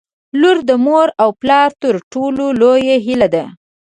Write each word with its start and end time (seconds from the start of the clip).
•لور 0.39 0.57
د 0.69 0.71
مور 0.85 1.07
او 1.21 1.29
پلار 1.41 1.69
تر 1.81 1.95
ټولو 2.11 2.45
لویه 2.61 2.97
هیله 3.05 3.27
ده. 3.35 3.43